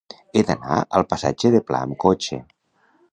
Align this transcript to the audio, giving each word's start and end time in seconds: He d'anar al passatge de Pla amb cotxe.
He 0.35 0.41
d'anar 0.47 0.77
al 0.99 1.05
passatge 1.11 1.51
de 1.57 1.63
Pla 1.69 1.85
amb 1.89 1.99
cotxe. 2.07 2.41